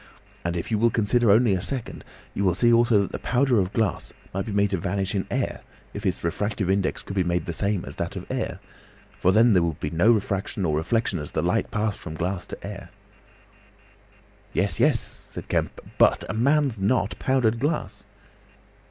[0.43, 2.03] And if you will consider only a second,
[2.33, 5.27] you will see also that the powder of glass might be made to vanish in
[5.29, 5.61] air,
[5.93, 8.59] if its refractive index could be made the same as that of air;
[9.11, 12.47] for then there would be no refraction or reflection as the light passed from glass
[12.47, 12.89] to air."
[14.53, 15.79] "Yes, yes," said Kemp.
[15.99, 18.05] "But a man's not powdered glass!"